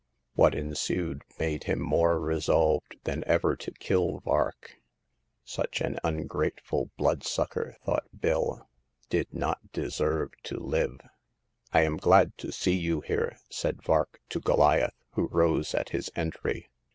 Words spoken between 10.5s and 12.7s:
live. *' I am glad to